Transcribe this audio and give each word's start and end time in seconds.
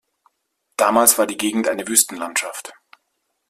Damals 0.77 1.19
war 1.19 1.27
die 1.27 1.37
Gegend 1.37 1.67
eine 1.67 1.87
Wüstenlandschaft. 1.87 2.73